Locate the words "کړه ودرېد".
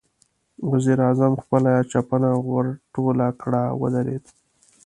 3.41-4.25